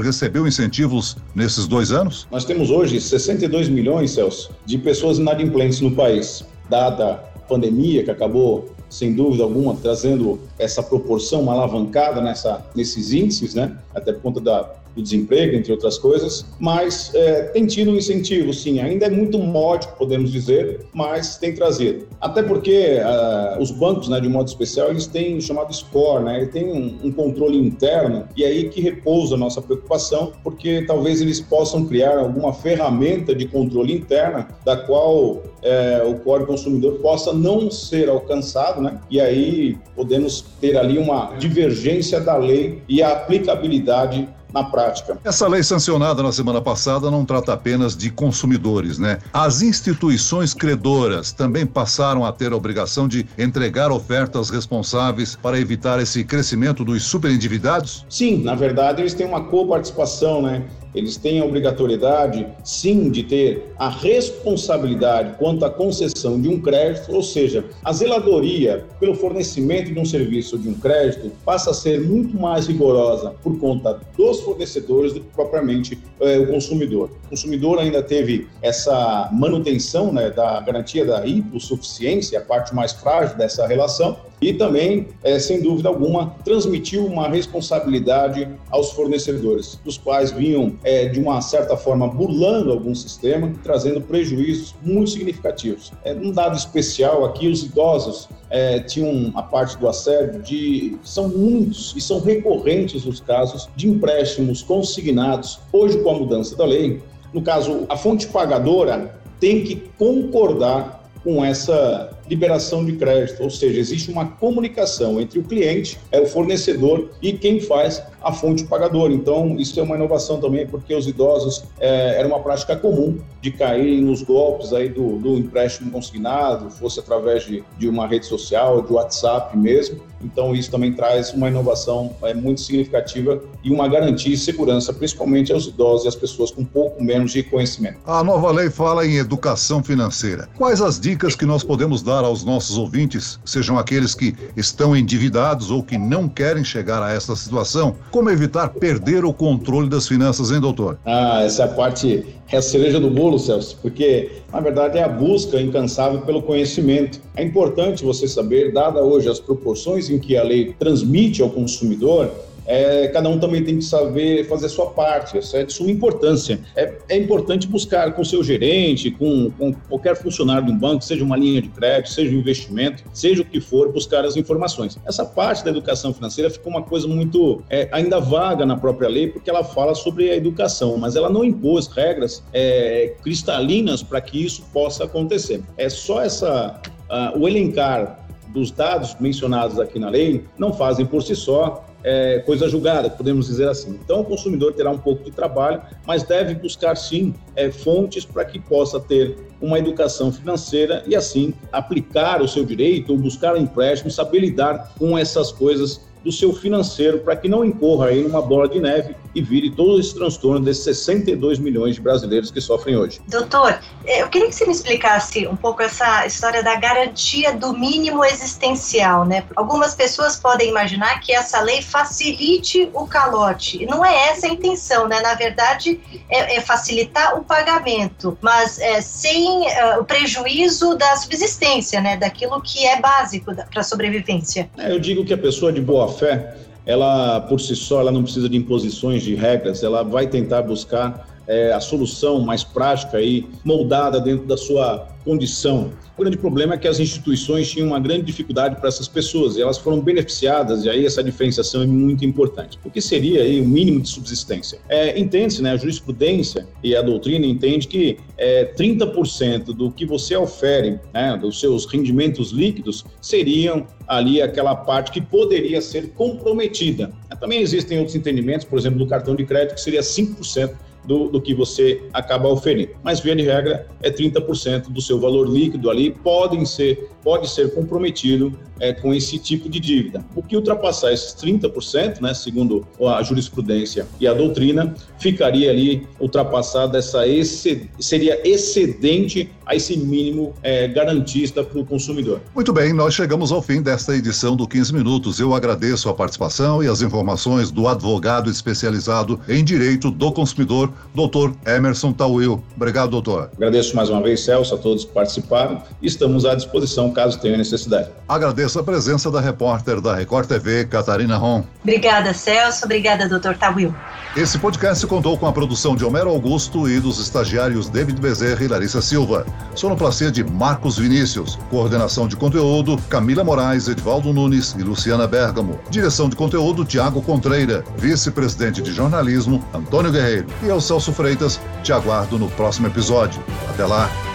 recebeu 0.00 0.46
incentivos 0.46 1.16
nesses 1.34 1.66
dois 1.66 1.92
anos? 1.92 2.26
Nós 2.30 2.44
temos 2.44 2.70
hoje 2.70 3.00
62 3.00 3.68
milhões, 3.68 4.12
Celso, 4.12 4.50
de 4.64 4.78
pessoas 4.78 5.18
inadimplentes 5.18 5.80
no 5.80 5.92
país, 5.92 6.44
dada 6.68 7.12
a 7.12 7.14
pandemia 7.40 8.02
que 8.02 8.10
acabou 8.10 8.70
sem 8.92 9.14
dúvida 9.14 9.42
alguma, 9.42 9.74
trazendo 9.74 10.38
essa 10.58 10.82
proporção, 10.82 11.40
uma 11.40 11.54
alavancada 11.54 12.20
nessa, 12.20 12.62
nesses 12.74 13.10
índices, 13.10 13.54
né? 13.54 13.74
até 13.94 14.12
por 14.12 14.20
conta 14.20 14.38
da, 14.38 14.70
do 14.94 15.02
desemprego, 15.02 15.56
entre 15.56 15.72
outras 15.72 15.98
coisas, 15.98 16.44
mas 16.58 17.14
é, 17.14 17.44
tem 17.44 17.66
tido 17.66 17.90
um 17.90 17.96
incentivo, 17.96 18.52
sim. 18.52 18.80
Ainda 18.80 19.06
é 19.06 19.10
muito 19.10 19.38
módico, 19.38 19.96
podemos 19.96 20.30
dizer, 20.30 20.86
mas 20.92 21.36
tem 21.36 21.54
trazido. 21.54 22.06
Até 22.20 22.42
porque 22.42 22.98
uh, 22.98 23.60
os 23.60 23.70
bancos, 23.70 24.08
né, 24.08 24.20
de 24.20 24.28
modo 24.28 24.48
especial, 24.48 24.90
eles 24.90 25.06
têm 25.06 25.36
o 25.36 25.40
chamado 25.40 25.72
score, 25.74 26.24
né? 26.24 26.38
Ele 26.38 26.46
tem 26.46 26.70
um, 26.70 27.06
um, 27.06 27.12
controle 27.12 27.58
interno 27.58 28.28
e 28.36 28.44
é 28.44 28.48
aí 28.48 28.68
que 28.68 28.80
repousa 28.80 29.34
a 29.34 29.38
nossa 29.38 29.60
preocupação, 29.60 30.32
porque 30.42 30.82
talvez 30.86 31.20
eles 31.20 31.40
possam 31.40 31.84
criar 31.86 32.18
alguma 32.18 32.52
ferramenta 32.52 33.34
de 33.34 33.46
controle 33.46 33.92
interna 33.92 34.48
da 34.64 34.76
qual 34.76 35.42
é, 35.62 36.02
o 36.06 36.14
core 36.20 36.46
consumidor 36.46 36.94
possa 37.00 37.32
não 37.32 37.70
ser 37.70 38.08
alcançado, 38.08 38.80
né? 38.80 39.00
E 39.10 39.20
aí 39.20 39.78
podemos 39.94 40.42
ter 40.60 40.76
ali 40.76 40.98
uma 40.98 41.34
divergência 41.36 42.20
da 42.20 42.36
lei 42.36 42.82
e 42.88 43.02
a 43.02 43.12
aplicabilidade 43.12 44.28
na 44.52 44.64
prática. 44.64 45.18
Essa 45.24 45.48
lei 45.48 45.62
sancionada 45.62 46.22
na 46.22 46.32
semana 46.32 46.60
passada 46.60 47.10
não 47.10 47.24
trata 47.24 47.52
apenas 47.52 47.96
de 47.96 48.10
consumidores, 48.10 48.98
né? 48.98 49.18
As 49.32 49.62
instituições 49.62 50.54
credoras 50.54 51.32
também 51.32 51.66
passaram 51.66 52.24
a 52.24 52.32
ter 52.32 52.52
a 52.52 52.56
obrigação 52.56 53.08
de 53.08 53.26
entregar 53.38 53.90
ofertas 53.90 54.50
responsáveis 54.50 55.36
para 55.36 55.58
evitar 55.58 56.00
esse 56.00 56.24
crescimento 56.24 56.84
dos 56.84 57.02
superendividados? 57.04 58.04
Sim, 58.08 58.42
na 58.42 58.54
verdade 58.54 59.02
eles 59.02 59.14
têm 59.14 59.26
uma 59.26 59.44
coparticipação, 59.44 60.42
né? 60.42 60.62
Eles 60.94 61.16
têm 61.16 61.40
a 61.40 61.44
obrigatoriedade, 61.44 62.46
sim, 62.64 63.10
de 63.10 63.22
ter 63.22 63.72
a 63.78 63.88
responsabilidade 63.88 65.36
quanto 65.38 65.64
à 65.64 65.70
concessão 65.70 66.40
de 66.40 66.48
um 66.48 66.60
crédito, 66.60 67.12
ou 67.12 67.22
seja, 67.22 67.64
a 67.84 67.92
zeladoria 67.92 68.84
pelo 69.00 69.14
fornecimento 69.14 69.92
de 69.92 69.98
um 69.98 70.04
serviço 70.04 70.58
de 70.58 70.68
um 70.68 70.74
crédito 70.74 71.32
passa 71.44 71.70
a 71.70 71.74
ser 71.74 72.00
muito 72.00 72.38
mais 72.38 72.66
rigorosa 72.66 73.34
por 73.42 73.58
conta 73.58 74.00
dos 74.16 74.40
fornecedores 74.40 75.12
do 75.12 75.20
que 75.20 75.26
propriamente 75.34 75.98
é, 76.20 76.38
o 76.38 76.46
consumidor. 76.46 77.10
O 77.26 77.30
consumidor 77.30 77.78
ainda 77.78 78.02
teve 78.02 78.46
essa 78.60 79.28
manutenção 79.32 80.12
né, 80.12 80.30
da 80.30 80.60
garantia 80.60 81.04
da 81.04 81.26
hipossuficiência, 81.26 82.38
a 82.38 82.42
parte 82.42 82.74
mais 82.74 82.92
frágil 82.92 83.36
dessa 83.36 83.66
relação, 83.66 84.16
e 84.42 84.52
também, 84.52 85.06
é, 85.22 85.38
sem 85.38 85.62
dúvida 85.62 85.88
alguma, 85.88 86.34
transmitiu 86.44 87.06
uma 87.06 87.28
responsabilidade 87.28 88.48
aos 88.70 88.90
fornecedores, 88.90 89.78
dos 89.84 89.96
quais 89.96 90.32
vinham, 90.32 90.76
é, 90.82 91.06
de 91.06 91.20
uma 91.20 91.40
certa 91.40 91.76
forma, 91.76 92.08
burlando 92.08 92.72
algum 92.72 92.94
sistema, 92.94 93.52
trazendo 93.62 94.00
prejuízos 94.00 94.74
muito 94.82 95.10
significativos. 95.10 95.92
É, 96.04 96.12
um 96.12 96.32
dado 96.32 96.56
especial 96.56 97.24
aqui, 97.24 97.46
os 97.46 97.62
idosos 97.62 98.28
é, 98.50 98.80
tinham 98.80 99.32
a 99.36 99.42
parte 99.42 99.78
do 99.78 99.88
assédio 99.88 100.42
de 100.42 100.98
são 101.04 101.28
muitos 101.28 101.94
e 101.96 102.00
são 102.00 102.20
recorrentes 102.20 103.06
os 103.06 103.20
casos 103.20 103.68
de 103.76 103.88
empréstimos 103.88 104.60
consignados 104.60 105.60
hoje 105.72 105.98
com 105.98 106.10
a 106.10 106.14
mudança 106.18 106.56
da 106.56 106.64
lei 106.64 107.00
no 107.32 107.40
caso 107.40 107.86
a 107.88 107.96
fonte 107.96 108.26
pagadora 108.26 109.18
tem 109.40 109.64
que 109.64 109.76
concordar 109.98 111.02
com 111.24 111.44
essa 111.44 112.10
liberação 112.32 112.82
de 112.82 112.92
crédito, 112.92 113.42
ou 113.42 113.50
seja, 113.50 113.78
existe 113.78 114.10
uma 114.10 114.26
comunicação 114.26 115.20
entre 115.20 115.38
o 115.38 115.42
cliente, 115.42 115.98
é 116.10 116.18
o 116.18 116.24
fornecedor 116.24 117.10
e 117.20 117.34
quem 117.34 117.60
faz 117.60 118.02
a 118.22 118.32
fonte 118.32 118.64
pagadora. 118.64 119.12
Então, 119.12 119.56
isso 119.58 119.78
é 119.78 119.82
uma 119.82 119.96
inovação 119.96 120.40
também, 120.40 120.66
porque 120.66 120.94
os 120.94 121.06
idosos 121.06 121.64
é, 121.78 122.18
era 122.18 122.26
uma 122.26 122.40
prática 122.40 122.76
comum 122.76 123.18
de 123.40 123.50
cair 123.50 124.00
nos 124.00 124.22
golpes 124.22 124.72
aí 124.72 124.88
do, 124.88 125.18
do 125.18 125.36
empréstimo 125.36 125.90
consignado, 125.90 126.70
fosse 126.70 127.00
através 127.00 127.44
de, 127.44 127.64
de 127.78 127.88
uma 127.88 128.06
rede 128.06 128.26
social, 128.26 128.82
de 128.82 128.92
WhatsApp 128.92 129.56
mesmo. 129.56 130.00
Então, 130.24 130.54
isso 130.54 130.70
também 130.70 130.92
traz 130.92 131.32
uma 131.32 131.48
inovação 131.48 132.14
é, 132.22 132.32
muito 132.32 132.60
significativa 132.60 133.42
e 133.64 133.70
uma 133.70 133.88
garantia 133.88 134.30
de 134.30 134.38
segurança, 134.38 134.92
principalmente 134.92 135.52
aos 135.52 135.66
idosos 135.66 136.04
e 136.04 136.08
às 136.08 136.14
pessoas 136.14 136.50
com 136.50 136.64
pouco 136.64 137.02
menos 137.02 137.32
de 137.32 137.42
conhecimento. 137.42 137.98
A 138.06 138.22
nova 138.22 138.50
lei 138.50 138.70
fala 138.70 139.06
em 139.06 139.16
educação 139.16 139.82
financeira. 139.82 140.48
Quais 140.56 140.80
as 140.80 141.00
dicas 141.00 141.34
que 141.34 141.44
nós 141.44 141.64
podemos 141.64 142.02
dar 142.02 142.24
aos 142.24 142.44
nossos 142.44 142.78
ouvintes, 142.78 143.38
sejam 143.44 143.78
aqueles 143.78 144.14
que 144.14 144.34
estão 144.56 144.96
endividados 144.96 145.70
ou 145.70 145.82
que 145.82 145.98
não 145.98 146.28
querem 146.28 146.64
chegar 146.64 147.02
a 147.02 147.12
essa 147.12 147.34
situação? 147.34 147.96
Como 148.12 148.28
evitar 148.28 148.68
perder 148.68 149.24
o 149.24 149.32
controle 149.32 149.88
das 149.88 150.06
finanças, 150.06 150.50
hein, 150.50 150.60
doutor? 150.60 150.98
Ah, 151.06 151.42
essa 151.42 151.66
parte 151.66 152.26
é 152.52 152.58
a 152.58 152.60
cereja 152.60 153.00
do 153.00 153.08
bolo, 153.08 153.38
Celso, 153.38 153.78
porque 153.80 154.30
na 154.52 154.60
verdade 154.60 154.98
é 154.98 155.02
a 155.02 155.08
busca 155.08 155.58
incansável 155.58 156.20
pelo 156.20 156.42
conhecimento. 156.42 157.18
É 157.34 157.42
importante 157.42 158.04
você 158.04 158.28
saber, 158.28 158.70
dada 158.70 159.02
hoje 159.02 159.30
as 159.30 159.40
proporções 159.40 160.10
em 160.10 160.18
que 160.18 160.36
a 160.36 160.42
lei 160.42 160.74
transmite 160.78 161.40
ao 161.40 161.48
consumidor, 161.48 162.30
é, 162.66 163.08
cada 163.08 163.28
um 163.28 163.38
também 163.38 163.62
tem 163.62 163.78
que 163.78 163.84
saber 163.84 164.46
fazer 164.48 164.66
a 164.66 164.68
sua 164.68 164.90
parte, 164.90 165.38
essa 165.38 165.58
é 165.58 165.64
de 165.64 165.72
sua 165.72 165.90
importância. 165.90 166.60
É, 166.76 166.92
é 167.08 167.16
importante 167.16 167.66
buscar 167.66 168.12
com 168.14 168.24
seu 168.24 168.42
gerente, 168.42 169.10
com, 169.10 169.50
com, 169.50 169.72
qualquer 169.72 170.16
funcionário 170.16 170.66
de 170.66 170.72
um 170.72 170.78
banco, 170.78 171.02
seja 171.02 171.24
uma 171.24 171.36
linha 171.36 171.60
de 171.60 171.68
crédito, 171.68 172.10
seja 172.10 172.34
um 172.34 172.38
investimento, 172.38 173.04
seja 173.12 173.42
o 173.42 173.44
que 173.44 173.60
for, 173.60 173.92
buscar 173.92 174.24
as 174.24 174.36
informações. 174.36 174.98
Essa 175.06 175.24
parte 175.24 175.64
da 175.64 175.70
educação 175.70 176.12
financeira 176.12 176.50
ficou 176.50 176.70
uma 176.70 176.82
coisa 176.82 177.08
muito 177.08 177.62
é, 177.68 177.88
ainda 177.92 178.20
vaga 178.20 178.64
na 178.64 178.76
própria 178.76 179.08
lei, 179.08 179.28
porque 179.28 179.50
ela 179.50 179.64
fala 179.64 179.94
sobre 179.94 180.30
a 180.30 180.36
educação, 180.36 180.96
mas 180.96 181.16
ela 181.16 181.28
não 181.28 181.44
impôs 181.44 181.86
regras 181.88 182.42
é, 182.52 183.14
cristalinas 183.22 184.02
para 184.02 184.20
que 184.20 184.44
isso 184.44 184.62
possa 184.72 185.04
acontecer. 185.04 185.62
É 185.76 185.88
só 185.88 186.22
essa 186.22 186.80
uh, 187.10 187.38
o 187.38 187.48
elencar 187.48 188.18
dos 188.48 188.70
dados 188.70 189.16
mencionados 189.18 189.78
aqui 189.78 189.98
na 189.98 190.10
lei 190.10 190.44
não 190.58 190.72
fazem 190.72 191.06
por 191.06 191.22
si 191.22 191.34
só 191.34 191.84
é, 192.04 192.40
coisa 192.40 192.68
julgada, 192.68 193.08
podemos 193.10 193.46
dizer 193.46 193.68
assim. 193.68 193.98
Então, 194.02 194.20
o 194.20 194.24
consumidor 194.24 194.72
terá 194.72 194.90
um 194.90 194.98
pouco 194.98 195.24
de 195.24 195.30
trabalho, 195.30 195.80
mas 196.06 196.22
deve 196.22 196.54
buscar 196.54 196.96
sim 196.96 197.34
é, 197.54 197.70
fontes 197.70 198.24
para 198.24 198.44
que 198.44 198.58
possa 198.58 198.98
ter 199.00 199.36
uma 199.60 199.78
educação 199.78 200.32
financeira 200.32 201.02
e 201.06 201.14
assim 201.14 201.54
aplicar 201.70 202.42
o 202.42 202.48
seu 202.48 202.64
direito 202.64 203.12
ou 203.12 203.18
buscar 203.18 203.54
um 203.54 203.58
empréstimo, 203.58 204.10
saber 204.10 204.40
lidar 204.40 204.92
com 204.98 205.16
essas 205.16 205.52
coisas 205.52 206.00
do 206.24 206.30
seu 206.30 206.52
financeiro 206.52 207.18
para 207.20 207.36
que 207.36 207.48
não 207.48 207.64
incorra 207.64 208.06
aí 208.06 208.22
numa 208.22 208.40
bola 208.40 208.68
de 208.68 208.80
neve 208.80 209.14
e 209.34 209.42
vire 209.42 209.70
todo 209.70 209.98
esse 209.98 210.14
transtorno 210.14 210.60
desses 210.60 210.84
62 210.84 211.58
milhões 211.58 211.94
de 211.94 212.00
brasileiros 212.00 212.50
que 212.50 212.60
sofrem 212.60 212.96
hoje. 212.96 213.20
Doutor, 213.28 213.78
eu 214.04 214.28
queria 214.28 214.48
que 214.48 214.54
você 214.54 214.66
me 214.66 214.72
explicasse 214.72 215.46
um 215.46 215.56
pouco 215.56 215.82
essa 215.82 216.26
história 216.26 216.62
da 216.62 216.76
garantia 216.76 217.52
do 217.52 217.72
mínimo 217.72 218.24
existencial, 218.24 219.24
né? 219.24 219.44
Algumas 219.56 219.94
pessoas 219.94 220.36
podem 220.36 220.68
imaginar 220.68 221.20
que 221.20 221.32
essa 221.32 221.60
lei 221.60 221.80
facilite 221.82 222.90
o 222.92 223.06
calote, 223.06 223.82
e 223.82 223.86
não 223.86 224.04
é 224.04 224.28
essa 224.28 224.46
a 224.46 224.50
intenção, 224.50 225.08
né? 225.08 225.20
Na 225.20 225.34
verdade, 225.34 226.00
é, 226.28 226.56
é 226.56 226.60
facilitar 226.60 227.38
o 227.38 227.44
pagamento, 227.44 228.36
mas 228.40 228.78
é, 228.78 229.00
sem 229.00 229.62
uh, 229.62 230.00
o 230.00 230.04
prejuízo 230.04 230.94
da 230.96 231.16
subsistência, 231.16 232.00
né? 232.00 232.16
Daquilo 232.16 232.60
que 232.60 232.84
é 232.86 233.00
básico 233.00 233.54
para 233.54 233.80
a 233.80 233.84
sobrevivência. 233.84 234.68
É, 234.76 234.92
eu 234.92 234.98
digo 234.98 235.24
que 235.24 235.32
a 235.32 235.38
pessoa 235.38 235.72
de 235.72 235.80
boa 235.80 236.11
fé 236.12 236.54
ela 236.84 237.40
por 237.42 237.60
si 237.60 237.76
só 237.76 238.00
ela 238.00 238.10
não 238.10 238.22
precisa 238.22 238.48
de 238.48 238.56
imposições 238.56 239.22
de 239.22 239.34
regras, 239.34 239.82
ela 239.82 240.02
vai 240.02 240.26
tentar 240.26 240.62
buscar 240.62 241.28
é, 241.46 241.72
a 241.72 241.80
solução 241.80 242.40
mais 242.40 242.64
prática 242.64 243.20
e 243.20 243.46
moldada 243.64 244.20
dentro 244.20 244.46
da 244.46 244.56
sua 244.56 245.08
condição. 245.24 245.92
O 246.16 246.20
grande 246.20 246.36
problema 246.36 246.74
é 246.74 246.78
que 246.78 246.86
as 246.86 247.00
instituições 247.00 247.70
tinham 247.70 247.88
uma 247.88 248.00
grande 248.00 248.24
dificuldade 248.24 248.76
para 248.76 248.88
essas 248.88 249.08
pessoas 249.08 249.56
e 249.56 249.62
elas 249.62 249.78
foram 249.78 250.00
beneficiadas, 250.00 250.84
e 250.84 250.90
aí 250.90 251.06
essa 251.06 251.22
diferenciação 251.22 251.82
é 251.82 251.86
muito 251.86 252.24
importante. 252.24 252.78
O 252.84 252.90
que 252.90 253.00
seria 253.00 253.42
aí 253.42 253.60
o 253.60 253.64
mínimo 253.64 254.00
de 254.00 254.08
subsistência? 254.08 254.78
É, 254.88 255.18
Entende-se, 255.18 255.62
né, 255.62 255.72
a 255.72 255.76
jurisprudência 255.76 256.66
e 256.82 256.94
a 256.94 257.02
doutrina 257.02 257.46
entende 257.46 257.88
que 257.88 258.18
é, 258.36 258.72
30% 258.74 259.66
do 259.66 259.90
que 259.90 260.04
você 260.04 260.36
ofere, 260.36 260.98
né, 261.14 261.38
dos 261.40 261.60
seus 261.60 261.86
rendimentos 261.86 262.50
líquidos, 262.50 263.04
seriam 263.20 263.86
ali 264.06 264.42
aquela 264.42 264.74
parte 264.74 265.12
que 265.12 265.20
poderia 265.20 265.80
ser 265.80 266.10
comprometida. 266.10 267.10
Também 267.40 267.60
existem 267.60 267.98
outros 267.98 268.14
entendimentos, 268.14 268.64
por 268.64 268.78
exemplo, 268.78 268.98
do 268.98 269.06
cartão 269.06 269.34
de 269.34 269.44
crédito, 269.44 269.74
que 269.74 269.80
seria 269.80 270.00
5% 270.00 270.70
do, 271.04 271.28
do 271.28 271.40
que 271.40 271.54
você 271.54 272.02
acaba 272.12 272.48
oferindo. 272.48 272.92
Mas, 273.02 273.20
via 273.20 273.34
de 273.34 273.42
regra, 273.42 273.88
é 274.00 274.10
30% 274.10 274.90
do 274.90 275.00
seu 275.00 275.18
valor 275.18 275.48
líquido 275.48 275.90
ali, 275.90 276.10
podem 276.10 276.64
ser 276.64 277.10
pode 277.22 277.48
ser 277.48 277.74
comprometido 277.74 278.52
é, 278.80 278.92
com 278.92 279.14
esse 279.14 279.38
tipo 279.38 279.68
de 279.68 279.78
dívida. 279.78 280.24
O 280.34 280.42
que 280.42 280.56
ultrapassar 280.56 281.12
esses 281.12 281.34
30%, 281.34 282.20
né, 282.20 282.34
segundo 282.34 282.86
a 283.00 283.22
jurisprudência 283.22 284.06
e 284.18 284.26
a 284.26 284.34
doutrina, 284.34 284.94
ficaria 285.18 285.70
ali 285.70 286.06
ultrapassada 286.18 286.98
essa 286.98 287.26
exced... 287.26 287.88
seria 288.00 288.40
excedente 288.46 289.48
a 289.64 289.76
esse 289.76 289.96
mínimo 289.96 290.52
é, 290.62 290.88
garantista 290.88 291.62
para 291.62 291.78
o 291.78 291.86
consumidor. 291.86 292.40
Muito 292.54 292.72
bem, 292.72 292.92
nós 292.92 293.14
chegamos 293.14 293.52
ao 293.52 293.62
fim 293.62 293.80
desta 293.80 294.16
edição 294.16 294.56
do 294.56 294.66
15 294.66 294.92
Minutos. 294.92 295.38
Eu 295.38 295.54
agradeço 295.54 296.08
a 296.08 296.14
participação 296.14 296.82
e 296.82 296.88
as 296.88 297.02
informações 297.02 297.70
do 297.70 297.86
advogado 297.86 298.50
especializado 298.50 299.40
em 299.48 299.62
direito 299.64 300.10
do 300.10 300.32
consumidor, 300.32 300.92
doutor 301.14 301.54
Emerson 301.66 302.12
Tawil. 302.12 302.62
Obrigado, 302.74 303.10
doutor. 303.10 303.50
Agradeço 303.56 303.94
mais 303.94 304.10
uma 304.10 304.20
vez, 304.20 304.40
Celso, 304.40 304.74
a 304.74 304.78
todos 304.78 305.04
que 305.04 305.12
participaram. 305.12 305.82
Estamos 306.02 306.44
à 306.44 306.54
disposição 306.54 307.11
caso 307.12 307.38
tenha 307.38 307.56
necessidade. 307.56 308.08
Agradeço 308.28 308.78
a 308.78 308.84
presença 308.84 309.30
da 309.30 309.40
repórter 309.40 310.00
da 310.00 310.14
Record 310.14 310.46
TV, 310.46 310.86
Catarina 310.86 311.36
Ron. 311.36 311.64
Obrigada, 311.82 312.32
Celso. 312.32 312.84
Obrigada, 312.84 313.28
doutor 313.28 313.56
Tawil. 313.56 313.94
Esse 314.34 314.58
podcast 314.58 315.06
contou 315.06 315.36
com 315.36 315.46
a 315.46 315.52
produção 315.52 315.94
de 315.94 316.04
Homero 316.04 316.30
Augusto 316.30 316.88
e 316.88 316.98
dos 316.98 317.18
estagiários 317.18 317.90
David 317.90 318.18
Bezerra 318.18 318.64
e 318.64 318.68
Larissa 318.68 319.02
Silva. 319.02 319.44
Sonoplastia 319.74 320.30
de 320.30 320.42
Marcos 320.42 320.96
Vinícius. 320.96 321.58
Coordenação 321.68 322.26
de 322.26 322.34
conteúdo, 322.34 322.96
Camila 323.10 323.44
Moraes, 323.44 323.88
Edvaldo 323.88 324.32
Nunes 324.32 324.74
e 324.78 324.82
Luciana 324.82 325.26
Bergamo. 325.26 325.78
Direção 325.90 326.30
de 326.30 326.36
conteúdo, 326.36 326.84
Tiago 326.84 327.20
Contreira. 327.20 327.84
Vice-presidente 327.98 328.80
de 328.80 328.92
jornalismo, 328.92 329.62
Antônio 329.74 330.10
Guerreiro. 330.10 330.46
E 330.62 330.68
eu, 330.68 330.80
Celso 330.80 331.12
Freitas, 331.12 331.60
te 331.82 331.92
aguardo 331.92 332.38
no 332.38 332.48
próximo 332.52 332.86
episódio. 332.86 333.42
Até 333.68 333.84
lá! 333.84 334.31